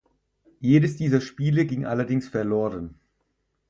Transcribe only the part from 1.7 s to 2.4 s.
allerdings